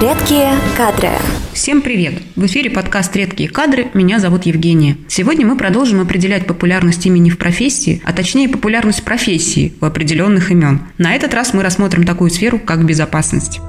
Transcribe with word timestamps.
Редкие 0.00 0.54
кадры. 0.76 1.10
Всем 1.52 1.80
привет! 1.80 2.14
В 2.34 2.44
эфире 2.46 2.68
подкаст 2.68 3.14
«Редкие 3.14 3.48
кадры». 3.48 3.86
Меня 3.94 4.18
зовут 4.18 4.44
Евгения. 4.44 4.96
Сегодня 5.06 5.46
мы 5.46 5.56
продолжим 5.56 6.00
определять 6.00 6.48
популярность 6.48 7.06
имени 7.06 7.30
в 7.30 7.38
профессии, 7.38 8.02
а 8.04 8.12
точнее 8.12 8.48
популярность 8.48 9.04
профессии 9.04 9.72
у 9.80 9.84
определенных 9.84 10.50
имен. 10.50 10.80
На 10.98 11.14
этот 11.14 11.32
раз 11.32 11.54
мы 11.54 11.62
рассмотрим 11.62 12.02
такую 12.02 12.30
сферу, 12.30 12.58
как 12.58 12.84
безопасность. 12.84 13.60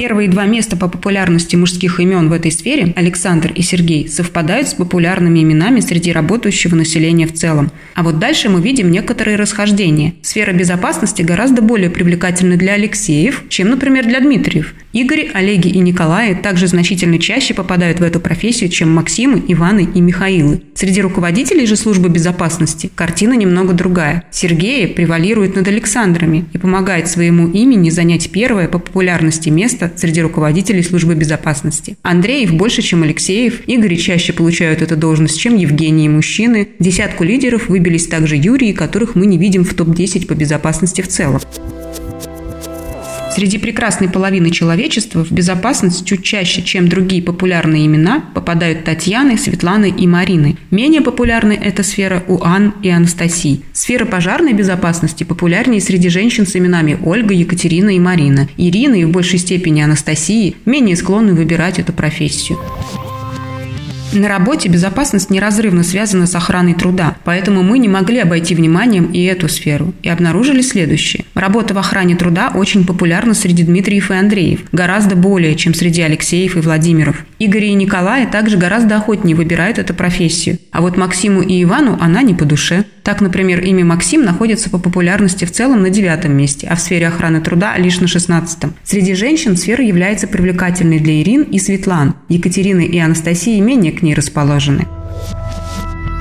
Первые 0.00 0.30
два 0.30 0.46
места 0.46 0.78
по 0.78 0.88
популярности 0.88 1.56
мужских 1.56 2.00
имен 2.00 2.30
в 2.30 2.32
этой 2.32 2.50
сфере, 2.50 2.94
Александр 2.96 3.52
и 3.54 3.60
Сергей, 3.60 4.08
совпадают 4.08 4.68
с 4.68 4.72
популярными 4.72 5.40
именами 5.40 5.80
среди 5.80 6.10
работающего 6.10 6.74
населения 6.74 7.26
в 7.26 7.34
целом. 7.34 7.70
А 7.94 8.02
вот 8.02 8.18
дальше 8.18 8.48
мы 8.48 8.62
видим 8.62 8.90
некоторые 8.90 9.36
расхождения. 9.36 10.14
Сфера 10.22 10.54
безопасности 10.54 11.20
гораздо 11.20 11.60
более 11.60 11.90
привлекательна 11.90 12.56
для 12.56 12.72
Алексеев, 12.72 13.42
чем, 13.50 13.68
например, 13.68 14.06
для 14.06 14.20
Дмитриев. 14.20 14.74
Игорь, 14.94 15.30
Олеги 15.34 15.68
и 15.68 15.78
Николаи 15.78 16.34
также 16.34 16.66
значительно 16.66 17.18
чаще 17.18 17.54
попадают 17.54 18.00
в 18.00 18.02
эту 18.02 18.18
профессию, 18.18 18.70
чем 18.70 18.90
Максимы, 18.90 19.40
Иваны 19.46 19.86
и 19.94 20.00
Михаилы. 20.00 20.62
Среди 20.74 21.00
руководителей 21.00 21.66
же 21.66 21.76
службы 21.76 22.08
безопасности 22.08 22.90
картина 22.96 23.34
немного 23.34 23.72
другая. 23.72 24.24
Сергея 24.32 24.88
превалирует 24.88 25.54
над 25.54 25.68
Александрами 25.68 26.46
и 26.52 26.58
помогает 26.58 27.06
своему 27.06 27.48
имени 27.48 27.90
занять 27.90 28.30
первое 28.30 28.66
по 28.66 28.80
популярности 28.80 29.48
место 29.48 29.89
среди 29.96 30.22
руководителей 30.22 30.82
службы 30.82 31.14
безопасности. 31.14 31.96
Андреев 32.02 32.52
больше, 32.52 32.82
чем 32.82 33.02
Алексеев, 33.02 33.66
Игорь 33.66 33.96
чаще 33.96 34.32
получают 34.32 34.82
эту 34.82 34.96
должность, 34.96 35.38
чем 35.38 35.56
Евгений 35.56 36.06
и 36.06 36.08
мужчины. 36.08 36.68
Десятку 36.78 37.24
лидеров 37.24 37.68
выбились 37.68 38.06
также 38.06 38.36
Юрии, 38.36 38.72
которых 38.72 39.14
мы 39.14 39.26
не 39.26 39.38
видим 39.38 39.64
в 39.64 39.74
топ-10 39.74 40.26
по 40.26 40.34
безопасности 40.34 41.00
в 41.02 41.08
целом. 41.08 41.40
Среди 43.32 43.58
прекрасной 43.58 44.08
половины 44.08 44.50
человечества 44.50 45.24
в 45.24 45.30
безопасность 45.30 46.04
чуть 46.04 46.24
чаще, 46.24 46.62
чем 46.62 46.88
другие 46.88 47.22
популярные 47.22 47.86
имена, 47.86 48.24
попадают 48.34 48.84
Татьяны, 48.84 49.38
Светланы 49.38 49.88
и 49.88 50.06
Марины. 50.06 50.56
Менее 50.70 51.00
популярны 51.00 51.52
эта 51.52 51.82
сфера 51.82 52.24
у 52.26 52.42
Ан 52.42 52.74
и 52.82 52.88
Анастасии. 52.88 53.62
Сфера 53.72 54.04
пожарной 54.04 54.52
безопасности 54.52 55.24
популярнее 55.24 55.80
среди 55.80 56.08
женщин 56.08 56.46
с 56.46 56.56
именами 56.56 56.98
Ольга, 57.04 57.32
Екатерина 57.32 57.90
и 57.90 58.00
Марина. 58.00 58.48
Ирина 58.56 58.96
и 58.96 59.04
в 59.04 59.10
большей 59.10 59.38
степени 59.38 59.80
Анастасии 59.80 60.56
менее 60.64 60.96
склонны 60.96 61.34
выбирать 61.34 61.78
эту 61.78 61.92
профессию. 61.92 62.58
На 64.12 64.28
работе 64.28 64.68
безопасность 64.68 65.30
неразрывно 65.30 65.84
связана 65.84 66.26
с 66.26 66.34
охраной 66.34 66.74
труда, 66.74 67.16
поэтому 67.24 67.62
мы 67.62 67.78
не 67.78 67.88
могли 67.88 68.18
обойти 68.18 68.56
вниманием 68.56 69.06
и 69.06 69.22
эту 69.22 69.48
сферу, 69.48 69.94
и 70.02 70.08
обнаружили 70.08 70.62
следующее. 70.62 71.24
Работа 71.34 71.74
в 71.74 71.78
охране 71.78 72.16
труда 72.16 72.50
очень 72.52 72.84
популярна 72.84 73.34
среди 73.34 73.62
Дмитриев 73.62 74.10
и 74.10 74.14
Андреев, 74.14 74.62
гораздо 74.72 75.14
более, 75.14 75.54
чем 75.54 75.74
среди 75.74 76.02
Алексеев 76.02 76.56
и 76.56 76.60
Владимиров. 76.60 77.24
Игорь 77.40 77.64
и 77.64 77.72
Николай 77.72 78.26
также 78.30 78.58
гораздо 78.58 78.96
охотнее 78.96 79.34
выбирают 79.34 79.78
эту 79.78 79.94
профессию, 79.94 80.58
а 80.72 80.82
вот 80.82 80.98
Максиму 80.98 81.40
и 81.40 81.62
Ивану 81.62 81.96
она 81.98 82.20
не 82.20 82.34
по 82.34 82.44
душе. 82.44 82.84
Так, 83.02 83.22
например, 83.22 83.60
имя 83.60 83.82
Максим 83.82 84.26
находится 84.26 84.68
по 84.68 84.78
популярности 84.78 85.46
в 85.46 85.50
целом 85.50 85.80
на 85.80 85.88
девятом 85.88 86.36
месте, 86.36 86.68
а 86.70 86.76
в 86.76 86.80
сфере 86.80 87.08
охраны 87.08 87.40
труда 87.40 87.78
лишь 87.78 87.98
на 87.98 88.08
шестнадцатом. 88.08 88.74
Среди 88.84 89.14
женщин 89.14 89.56
сфера 89.56 89.82
является 89.82 90.28
привлекательной 90.28 91.00
для 91.00 91.22
Ирин 91.22 91.40
и 91.44 91.58
Светлан. 91.58 92.14
Екатерины 92.28 92.84
и 92.84 92.98
Анастасии 92.98 93.58
менее 93.58 93.92
к 93.92 94.02
ней 94.02 94.12
расположены. 94.12 94.86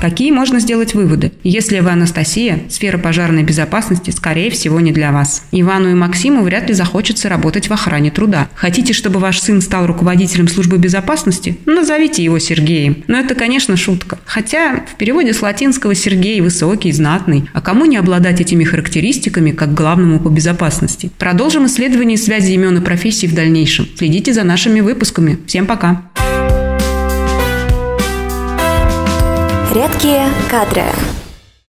Какие 0.00 0.30
можно 0.30 0.60
сделать 0.60 0.94
выводы? 0.94 1.30
Если 1.44 1.80
вы 1.80 1.90
Анастасия, 1.90 2.60
сфера 2.70 2.96
пожарной 2.96 3.42
безопасности, 3.42 4.10
скорее 4.10 4.50
всего, 4.50 4.80
не 4.80 4.92
для 4.92 5.12
вас. 5.12 5.44
Ивану 5.52 5.90
и 5.90 5.94
Максиму 5.94 6.42
вряд 6.42 6.68
ли 6.68 6.74
захочется 6.74 7.28
работать 7.28 7.68
в 7.68 7.72
охране 7.72 8.10
труда. 8.10 8.48
Хотите, 8.54 8.94
чтобы 8.94 9.20
ваш 9.20 9.40
сын 9.40 9.60
стал 9.60 9.86
руководителем 9.86 10.48
службы 10.48 10.78
безопасности? 10.78 11.58
Назовите 11.66 12.24
его 12.24 12.38
Сергеем. 12.38 13.04
Но 13.08 13.18
это, 13.18 13.34
конечно, 13.34 13.76
шутка. 13.76 14.18
Хотя 14.24 14.84
в 14.90 14.96
переводе 14.96 15.34
с 15.34 15.42
латинского 15.42 15.94
Сергей 15.94 16.40
высокий, 16.40 16.92
знатный. 16.92 17.50
А 17.52 17.60
кому 17.60 17.84
не 17.84 17.98
обладать 17.98 18.40
этими 18.40 18.64
характеристиками 18.64 19.50
как 19.50 19.74
главному 19.74 20.18
по 20.18 20.28
безопасности? 20.28 21.10
Продолжим 21.18 21.66
исследование 21.66 22.16
связи 22.16 22.52
имен 22.52 22.78
и 22.78 22.80
профессий 22.80 23.26
в 23.26 23.34
дальнейшем. 23.34 23.86
Следите 23.96 24.32
за 24.32 24.44
нашими 24.44 24.80
выпусками. 24.80 25.38
Всем 25.46 25.66
пока! 25.66 26.09
Редкие 29.72 30.26
кадры. 30.50 30.82